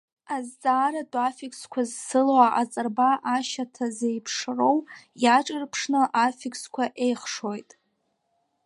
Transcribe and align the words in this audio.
Азҵааратә 0.35 1.17
аффиксқәа 1.27 1.81
зцыло 1.89 2.35
аҟаҵарба 2.47 3.09
ашьаҭа 3.35 3.85
зеиԥшроу 3.97 4.77
иаҿырԥшны 5.23 6.01
аффиксқәа 6.25 6.83
еихшоит… 7.05 7.69